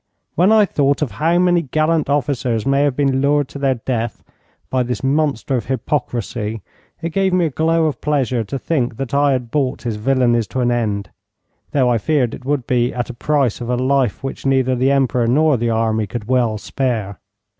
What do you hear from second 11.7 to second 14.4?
I feared it would be at the price of a life